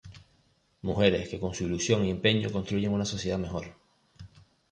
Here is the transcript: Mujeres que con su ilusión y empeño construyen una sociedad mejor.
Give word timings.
Mujeres 0.81 1.29
que 1.29 1.39
con 1.39 1.53
su 1.53 1.65
ilusión 1.65 2.03
y 2.03 2.09
empeño 2.09 2.51
construyen 2.51 2.91
una 2.91 3.05
sociedad 3.05 3.37
mejor. 3.37 3.65